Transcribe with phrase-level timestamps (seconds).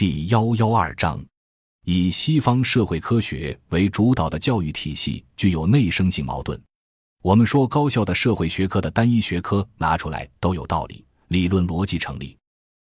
[0.00, 1.22] 第幺幺二章，
[1.84, 6.58] 以西方社会科学为主导的教育体系具有内生性矛盾。
[7.20, 12.34] 我们说高校的社会学科的单一学科拿出来都有道理，理论逻辑成立，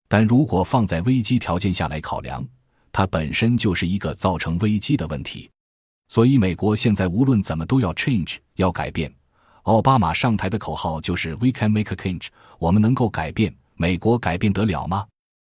[0.07, 2.43] 但如果放在危机条件下来考量，
[2.91, 5.47] 它本身就是一个造成危机的问题。
[6.07, 9.13] 所以，美国现在无论怎么都要 change，要改变。
[9.65, 13.55] 奥巴马上台的口号就是 “We can make a change”，我们能够改变。
[13.75, 15.05] 美国改变得了吗？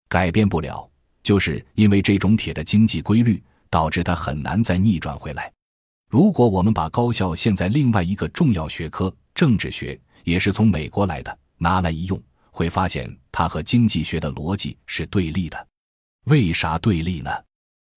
[0.09, 0.91] 改变不了。
[1.25, 3.41] 就是因为这种铁的经济规律，
[3.71, 5.51] 导致它很难再逆转回来。
[6.07, 15.67] 如果我们把高校现在另外一个重要学科政治学，也是从美国来的，拿来一用，会发现它和经济学的逻辑是对立的。
[16.25, 17.31] 为啥对立呢？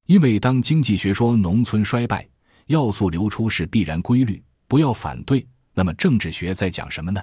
[0.07, 2.27] 因为当经济学说农村衰败、
[2.69, 7.21] 要素流出是必然规律，不要反对，那么政治学在讲什么呢？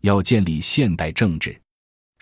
[0.00, 1.60] 要建立现代政治。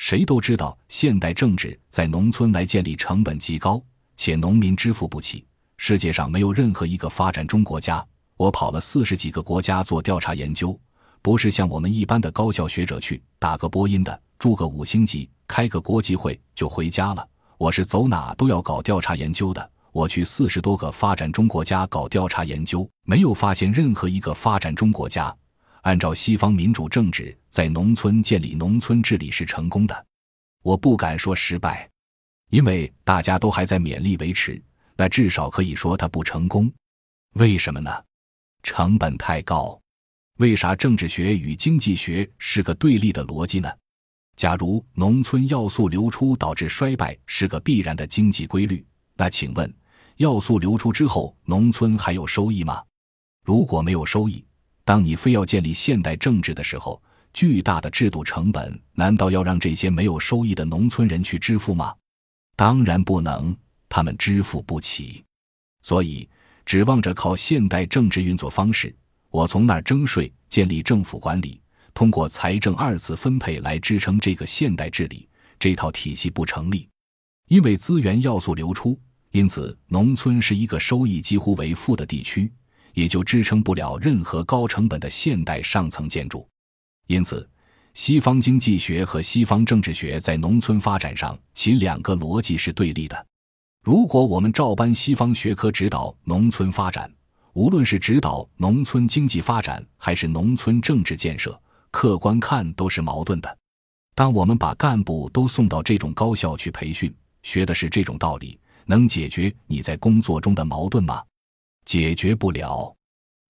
[0.05, 3.81] 谁都知道，现代政治在农村来建立成本极高，
[4.17, 5.47] 且农民支付不起。
[5.77, 8.05] 世界上没有任何一个发展中国家，
[8.37, 10.77] 我跑了四十几个国家做调查研究，
[11.23, 17.25] 不是像我们一般的高校学者去打个播音的，住个五星级，开个国际会就回家了。
[17.57, 19.71] 我是走哪都要搞调查研究的。
[19.93, 25.33] 我去四十多个发展中国家搞调查研究，没有发现任何一个发展中国家。
[25.83, 30.07] 按照西方民主政治，在农村建立农村治理是成功的，
[30.63, 31.89] 我不敢说失败，
[32.51, 34.61] 因为大家都还在勉力维持。
[34.95, 36.71] 那至少可以说它不成功。
[37.35, 37.91] 为什么呢？
[38.63, 39.81] 成本太高。
[40.39, 43.69] 为啥政治学与经济学是个对立的逻辑呢？
[44.37, 49.75] 假如农村要素流出导致衰败是个必然的经济规律，那请问，
[50.19, 52.83] 要素流出之后，农村还有收益吗？
[53.45, 54.45] 如果没有收益。
[54.85, 57.01] 当你非要建立现代政治的时候，
[57.33, 61.95] 巨大的制度成本难道要让这些没有收益的农村人去支付吗？
[62.57, 63.57] 当然不能，
[63.89, 65.25] 他们支付不起。
[65.83, 66.29] 所以，
[66.67, 68.95] 指望着靠现代政治运作方式，
[69.31, 71.61] 我从那儿征税、建立政府管理，
[71.95, 75.29] 通过财政二次分配来支撑这个现代治理，
[75.59, 76.89] 这套体系不成立。
[77.49, 78.99] 因为资源要素流出，
[79.31, 82.53] 因此农村是一个收益几乎为负的地区。
[82.95, 86.47] 也就支撑不了任何高成本的现代上层建筑，
[87.07, 87.49] 因此，
[87.95, 93.27] 西方经济学和西方政治学在农村发展上，其两个逻辑是对立的。
[93.83, 97.13] 如果我们照搬西方学科指导农村发展，
[97.55, 101.61] 无论是指导农村经济发展还是农村政治建设，
[101.91, 103.59] 客观看都是矛盾的。
[104.15, 111.23] 当我们把干部都送到这种高校去培训，学的是这种道理，能解决你在工作中的矛盾吗？
[111.85, 112.95] 解决不了，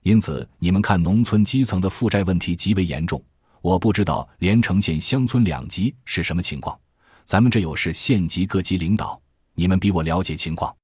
[0.03, 3.23] 因此你们看，农村基层的负债问题极为严重。
[3.61, 6.77] 我不知道连城县乡村两级是什么情况，
[7.25, 9.21] 咱们这有是县级各级领导，
[9.55, 10.75] 你们比我了解情况。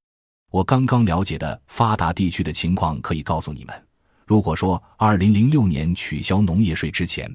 [0.50, 3.86] 我刚刚了解的发达地区的情况，可以告诉你们。
[4.26, 7.28] 如果说二零零六年取消农业税之前，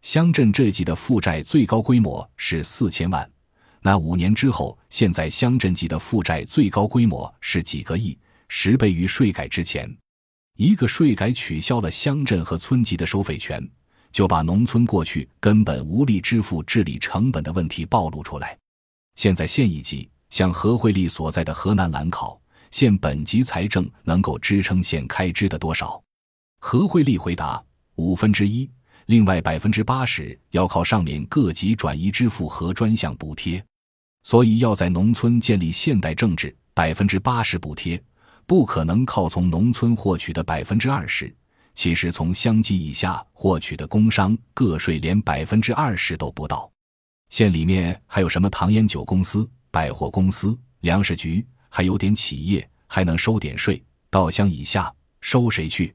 [0.00, 3.30] 乡镇这级的负债最高规模是四千万，
[3.82, 8.18] 那五年之后，现在乡镇级的负债最高规模是几个亿。
[8.52, 9.88] 十倍于税改之前，
[10.56, 13.64] 一个税改取消了乡镇和村级的收费权，
[14.10, 18.58] 就把农村过去根本无力支付治理成本的问题暴露出来。
[19.14, 22.38] 现在县一级，像何惠丽所在的河南兰考
[22.72, 26.02] 县，本级财政能够支撑县开支的多少？
[26.58, 28.68] 何惠丽回答：五分之一，
[29.06, 33.64] 另外百分之八十要靠上面各级转移支付和专项补贴。
[34.24, 38.02] 所以要在农村建立现代政治，百分之八十补贴。
[38.50, 41.32] 不可能靠从农村获取的百分之二十，
[41.72, 46.68] 其实从乡级以下获取的工商个税连百分之二十都不到。
[47.28, 53.80] 县里面还有什么糖烟酒公司、百货公司、粮食局，还有点企业，还能收点税。
[54.10, 55.94] 到乡以下收谁去？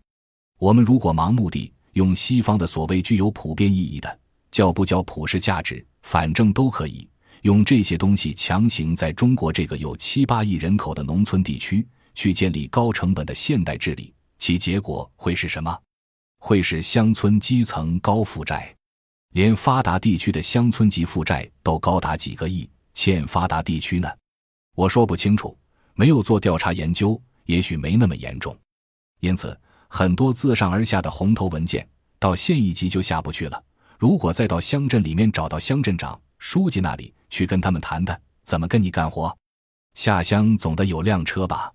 [0.58, 7.06] 我们如果盲目地用西方的所谓具有普遍意义的，叫不叫普世价值，反正都可以
[7.42, 11.86] 用这些东西强行在中国这个有七八亿人口的农村地区。
[12.16, 15.78] 去建立高成本的现代治理，其结果会是什么？
[16.40, 18.74] 会是乡村基层高负债，
[19.34, 24.10] 连发达地区的乡村级负债都高达几个亿，欠发达地区呢？
[24.76, 25.58] 我说不清楚，
[25.94, 28.56] 没有做调查研究，也许没那么严重。
[29.22, 31.88] 因此，很多自上而下的红头文件
[32.20, 33.64] 到县一级就下不去了。
[33.98, 39.36] 如果再到乡镇里面找到乡镇长、书记那里去跟他们谈谈，怎么跟你干活？
[39.96, 41.72] 下乡总得有辆车吧？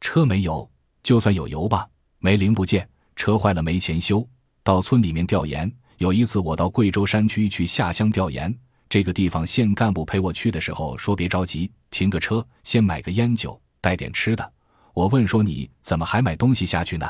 [0.00, 0.68] 车没油，
[1.02, 1.88] 就算有油吧，
[2.18, 4.26] 没零部件，车坏了没钱修。
[4.62, 8.54] 到村里面调研，有一次我到贵州山区去下乡调研，
[8.88, 14.52] 这个地方县干部陪我去的时候说：“别着急，停个车，先买个烟酒，带点吃的。
[14.92, 17.08] 我问说你怎么还买东西下去呢？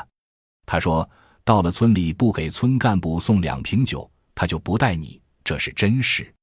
[0.65, 1.09] 他说
[1.43, 6.33] 到了村里不给村干部送两瓶酒，他就不带你，这是真事。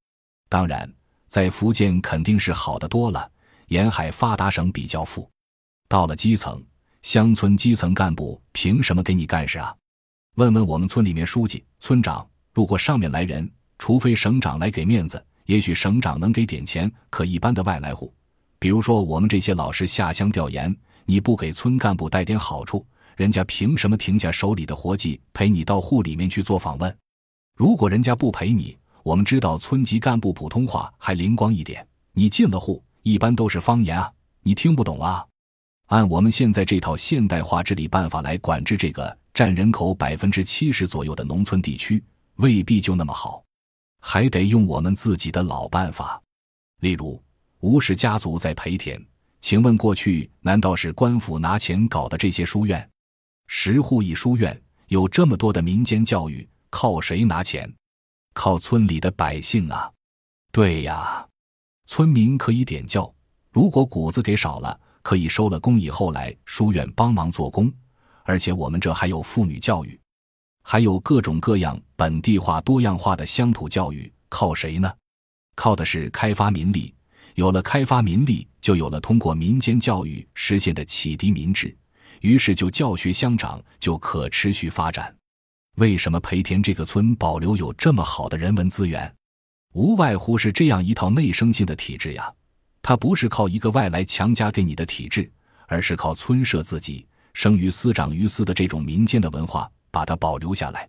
[0.48, 0.92] 当然，
[1.28, 3.30] 在福建肯定是好的多了，
[3.68, 5.28] 沿海发达省比较富。
[5.88, 6.62] 到了基层，
[7.00, 9.74] 乡村基层干部凭什么给你干事啊？
[10.34, 16.92] 问问我们村里面书记、村长，如果上面来人，除非省长来给面子，也许省长能给点钱。
[17.08, 18.12] 可一般的外来户，
[18.58, 20.76] 比如说我们这些老师下乡调研，
[21.06, 22.86] 你不给村干部带点好处，
[23.16, 26.94] 人家凭什么停下手里的活计陪你到户里面去做访问？
[27.56, 34.12] 如果人家不陪你，我们知道村级干部普通话还灵光一点，你进了户，一般都是方言啊，
[34.42, 35.24] 你听不懂啊。
[35.88, 42.02] 按我们现在这套现代化治理办法来管制这个占人口百分之七十左右的农村地区，
[42.36, 43.42] 未必就那么好，
[44.00, 46.20] 还得用我们自己的老办法。
[46.80, 47.20] 例如，
[47.60, 49.02] 吴氏家族在培田，
[49.40, 52.86] 请问过去难道是官府拿钱搞的这些书院？
[53.46, 57.72] 十户一书院，有这么多的民间教育，靠谁拿钱？
[58.34, 59.90] 靠村里的百姓啊，
[60.52, 61.26] 对呀，
[61.86, 63.10] 村民可以点教，
[63.50, 67.72] 如果谷子给少了，可以收了工以后来书院帮忙做工，
[68.24, 69.98] 而且我们这还有妇女教育，
[70.62, 74.92] 还有各种各样本地化、多样化的乡土教育，靠谁呢？
[75.54, 76.94] 靠的是开发民力，
[77.34, 81.76] 有了开发民力，就有了通过民间教育实现的启迪民智，
[82.20, 85.14] 于是就教学相长，就可持续发展。
[85.76, 89.12] 为什么培田这个村保留有这么好的人文资源？
[89.74, 92.32] 无外乎是这样一套内生性的体制呀。
[92.88, 95.30] 它不是靠一个外来强加给你的体制，
[95.66, 100.88] 而是靠村社自己生于斯长于斯的这种民间的文化把它保留下来。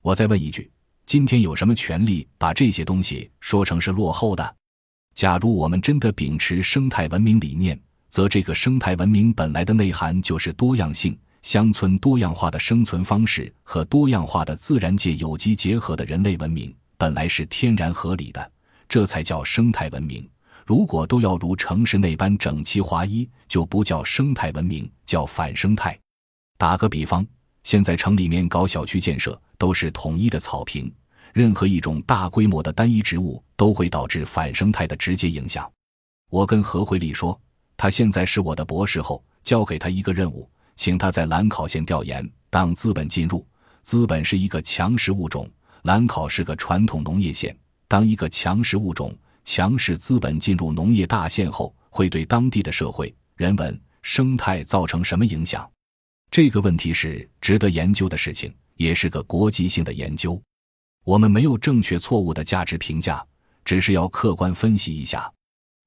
[0.00, 0.70] 我再问一句：
[1.04, 4.56] 今天有什么权利把这些东西说成是落后的？
[5.14, 11.14] 假如我们真的秉持生态文明理念，则这个生态文明本来的内涵就是多样性。
[11.42, 18.50] 乡村多样化的生存方式和多样化的自然界有机结合的人类文明，本来是天然合理的，
[18.88, 20.26] 这才叫生态文明。
[20.64, 25.98] 如果都要如城市那般整齐划一，就不叫生态文明，叫反生态。
[26.56, 27.26] 打个比方，
[27.62, 30.90] 现在城里面搞小区建设都是统一的草坪，
[31.34, 35.70] 任何一种大规模的单一植物都会导致反生态的直接影响。
[36.30, 37.38] 我跟何慧丽说，
[37.76, 40.48] 他现在是我的博士后，交给他一个任务。
[40.76, 43.46] 请他在兰考县调研，当资本进入，
[43.82, 45.48] 资本是一个强势物种，
[45.82, 47.56] 兰考是个传统农业县，
[47.86, 55.70] 当一个强势物种、强势资本进入农业大县后，会对当地的社会、人文、生态造成什么影响？
[56.30, 60.40] 这个问题是值得研究的事情，也是个国际性的研究。
[61.04, 63.24] 我们没有正确错误的价值评价，
[63.64, 65.30] 只是要客观分析一下。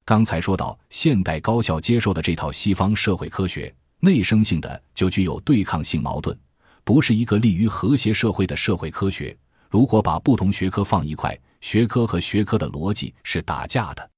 [0.05, 3.73] 刚才说到现代高校接受的这套西方社会科学。
[3.99, 6.37] 内生性的就具有对抗性矛盾，
[6.83, 9.35] 不是一个利于和谐社会的社会科学。
[9.71, 14.09] 如果把不同学科放一块，学科和学科的逻辑是打架的。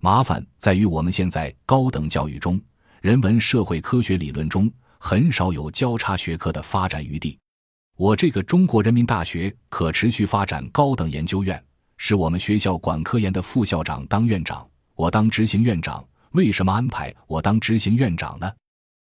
[0.00, 2.60] 麻烦在于我们现在高等教育中，
[3.02, 7.38] 人文社会科学理论中很少有交叉学科的发展余地。
[7.96, 11.62] 我这个中国人民大学可持续发展高等研究院
[11.98, 16.02] 是我们学校管科研的副校长当院长，我当执行院长。
[16.32, 18.50] 为什么安排我当执行院长呢？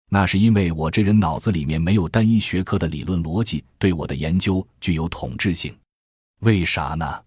[0.10, 5.76] 那是因为我这人脑子里面没有单一学科的理论逻辑，对我的研究具有统治性。
[6.42, 7.25] 为啥呢？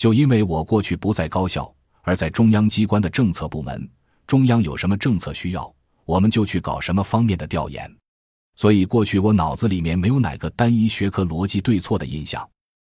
[0.00, 3.86] 就因为我过去不在高校，而在中央机关的政策部门，
[4.26, 5.70] 中央有什么政策需要，
[6.06, 7.94] 我们就去搞什么方面的调研。
[8.56, 12.48] 所以过去我脑子里面没有哪个单一学科逻辑对错的印象。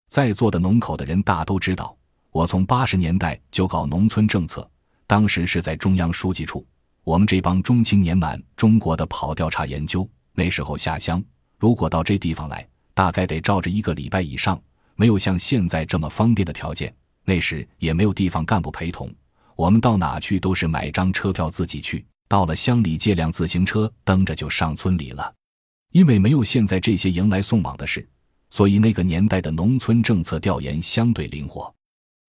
[0.09, 1.97] 在座的农口的人大都知道，
[2.29, 4.69] 我从八十年代就搞农村政策，
[5.07, 6.63] 当时是在中央书记处。
[7.03, 11.19] 我们这帮中青年满中国的跑调查研究，那时候下乡，
[11.57, 14.61] 如果到这地方来，大概得照着一个礼拜以上，
[15.01, 16.93] 没有像现在这么方便的条件。
[17.25, 19.11] 那时也没有地方干部陪同，
[19.55, 22.05] 我们到哪去都是买张车票自己去。
[22.27, 25.33] 到了乡里借辆自行车，蹬着就上村里了。
[25.91, 28.07] 因为没有现在这些迎来送往的事，
[28.51, 31.73] 所以那个年代的农村政策调研相对灵活，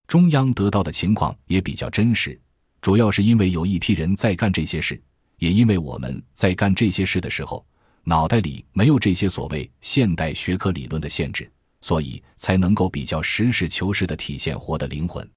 [0.07, 2.41] 中央得到的情况也比较真实。
[2.81, 4.99] 主要是因为有一批人在干这些事，
[5.37, 7.62] 也因为我们在干这些事的时候，
[8.05, 11.52] 脑袋里没有这些所谓现代学科理论的限制，
[11.83, 15.31] 所以才能够比较实事求是的体现活的灵魂。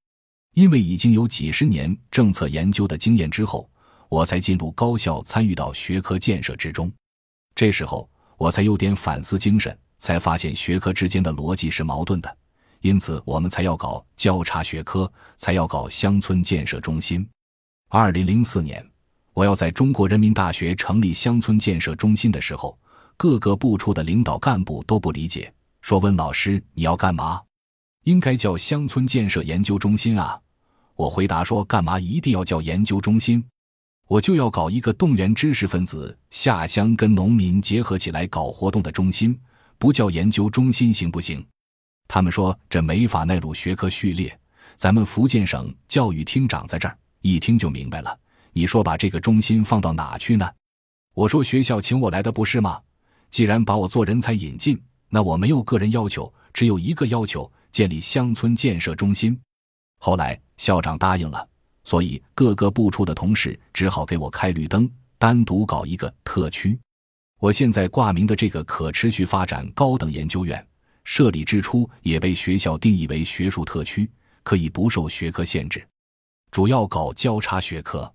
[0.53, 3.69] 因为已经有几十年政策研究的经验之后，
[4.07, 6.89] 我才进入高校参与到学科建设之中。
[7.53, 12.37] 这时候我才有点反思精神，才发现学科之间的逻辑是矛盾的，
[12.79, 17.27] 因此我们才要搞交叉学科，才要搞乡村建设中心。
[17.89, 18.85] 二零零四年，
[19.33, 22.77] 我要在中国人民大学成立乡村建设中心的时候，
[23.17, 25.53] 各个部处的领导干部都不理解，
[25.85, 27.39] 说：“温老师，你要干嘛？
[28.05, 30.35] 应该叫乡村建设研究中心啊！”
[30.97, 33.45] 我回答说：“干嘛一定要叫研究中心？
[34.07, 39.39] 我就要搞一个动员知识分子下乡跟农民结合起来搞活动的中心，
[39.77, 41.45] 不叫研究中心行不行？”
[42.09, 44.35] 他们说：“这没法纳入学科序列，
[44.77, 48.17] 咱们福建省教育厅长在这儿，一听就明白了。
[48.53, 50.49] 你说把这个中心放到哪去呢？”
[51.13, 52.81] 我说：“学校请我来的不是吗？
[53.29, 54.81] 既然把我做人才引进，
[55.15, 59.39] 那我没有个人要求，只有一个要求：建立乡村建设中心。”
[59.97, 61.47] 后来校长答应了，
[61.85, 66.77] 所以各个部处的同事只好给我开绿灯，单独搞一个特区。
[67.39, 70.67] 我现在挂名的这个可持续发展高等研究院，
[71.05, 74.11] 设立之初也被学校定义为学术特区，
[74.43, 75.81] 可以不受学科限制，
[76.51, 78.13] 主要搞交叉学科。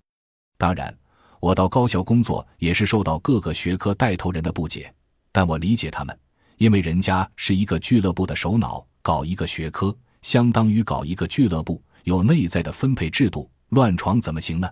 [0.55, 0.95] 当然，
[1.39, 4.93] 我到高校工作也是受到各个学科带头人的不解，
[5.31, 6.15] 但我理解他们，
[6.61, 9.97] 因为人家是一个俱乐部的首脑，搞一个学科。
[10.21, 14.69] 相当于搞一个俱乐部，有内在的分配制度，乱闯怎么行呢？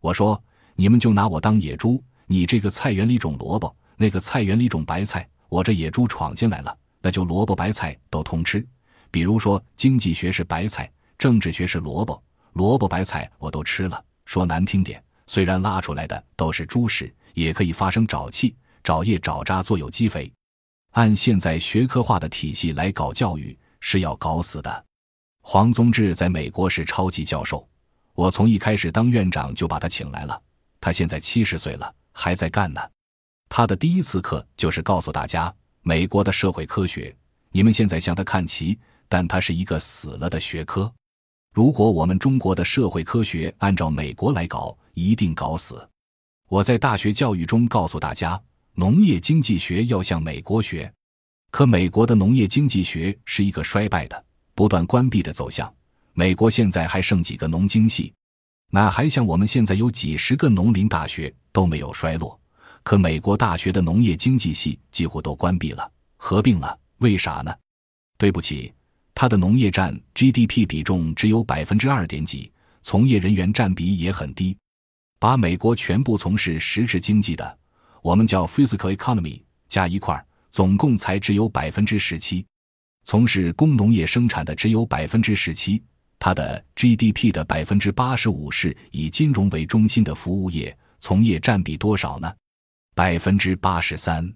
[0.00, 0.42] 我说，
[0.74, 8.66] 你们就拿我当野猪，你这个菜园里种萝卜，那个菜园里种白菜，我这野猪闯进来了，那就萝卜白菜都通吃。
[9.12, 12.20] 比如说，经济学是白菜，政治学是萝卜，
[12.54, 14.04] 萝卜白菜我都吃了。
[14.24, 20.28] 说难听点，虽然拉出来的都是猪屎，也可以发生沼气、沼液、沼渣做有机肥。
[20.90, 23.58] 按现在学科化的体系来搞教育。
[23.80, 24.84] 是要搞死的。
[25.40, 27.66] 黄宗智在美国是超级教授，
[28.14, 30.42] 我从一开始当院长就把他请来了。
[30.80, 32.80] 他现在七十岁了，还在干呢。
[33.48, 37.14] 他的第一次课就是告诉大家，美国的社会科学，
[37.50, 38.78] 你们现在向他看齐，
[39.08, 40.92] 但他是一个死了的学科。
[41.52, 45.88] 如果我们中国的社会科学按照美国来搞，一定搞死。
[46.48, 48.40] 我在大学教育中告诉大家，
[48.74, 50.92] 农业经济学要向美国学。
[51.50, 54.24] 可美国的农业经济学是一个衰败的、
[54.54, 55.72] 不断关闭的走向。
[56.12, 58.12] 美国现在还剩几个农经系，
[58.70, 62.38] 哪还像我们现在有几十个农林大学都没有衰落？
[62.82, 67.54] 可美国大学的农业经济系几乎都关闭了、合并了，为啥呢？
[68.16, 68.72] 对不起，
[69.14, 72.50] 它的农业占 GDP 比重只有百分之二点几，
[72.82, 74.56] 从业人员占比也很低。
[75.18, 77.58] 把美国全部从事实质经济的，
[78.02, 80.24] 我们叫 physical economy，加一块儿。
[80.52, 82.44] 总共才只有百分之十七，
[83.04, 85.80] 从事工农业生产的只有百分之十七，
[86.18, 92.34] 它的 GDP 的百分之八十五是以金融为中心的服务业，从业占比多少呢？
[92.96, 94.28] 百分之八十三。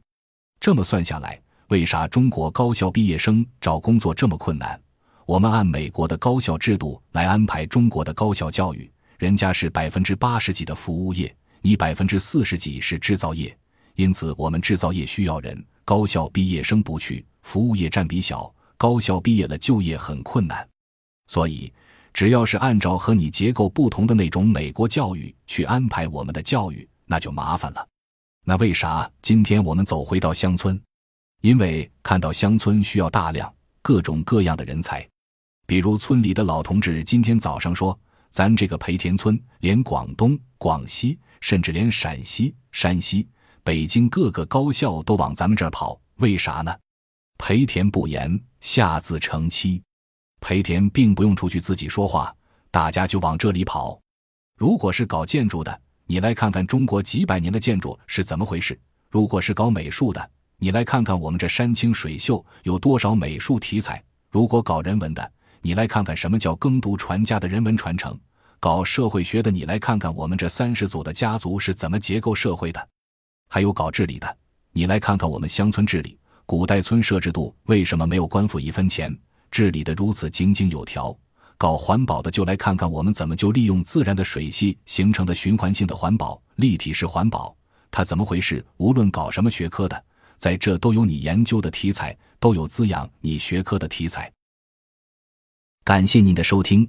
[0.61, 4.81] 这么算下来，为啥中国高校毕业生找工作这么困难？
[5.27, 11.35] 我们按美国的高校制度来安排中国的高校教育，人家是百分之八十几的服务业，
[11.67, 13.57] 你百分之四十几是制造业，
[13.95, 15.65] 因此我们制造业需要人。
[15.83, 20.69] 高校毕业生不去，服务业占比小，高校毕业了就业很困难，
[21.27, 21.73] 所以
[22.13, 27.89] 只要是按照和你结构不同的那种美国教育去安排我们的教育，那就麻烦了。
[28.45, 30.79] 那为啥今天我们走回到乡村？
[31.41, 35.09] 因为看到乡村需要大量各种各样的人才，
[35.65, 37.99] 比如村里的老同志今天早上说，
[38.31, 43.29] 咱这个培田村连广东、广西，甚至连陕西、山西。
[43.63, 46.75] 北京各个高校都往咱们这儿跑，为啥呢？
[47.37, 49.79] 培田不言，下自成蹊。
[50.41, 52.35] 培田并不用出去自己说话，
[52.71, 54.01] 大家就往这里跑。
[54.57, 58.75] 如果是搞建筑的，你来看看中国几百年的建筑是怎么回事；
[59.11, 63.99] 如果是搞美术的，你来看看我们这山清水秀有多少美术题材；
[64.31, 68.15] 如果搞人文的，你来看看什么叫耕读传家的人文传承；
[68.65, 72.89] 搞社会学的，你来看看我们这三十组的家族是怎么结构社会的。
[73.51, 74.39] 还有搞治理的，
[74.73, 79.15] 你来看看我们乡村治理，古代村社制度为什么没有官府一分钱，
[79.51, 81.15] 治理的如此井井有条？
[81.59, 87.55] 搞环保的就来看看我们怎么就利用自然的水系形成的循环性的环保、立体式环保，
[87.91, 88.65] 它怎么回事？
[88.79, 90.05] 无论搞什么学科的，
[90.39, 94.33] 在这都有你研究的题材，都有滋养你学科的题材。
[95.85, 96.89] 感谢您的收听，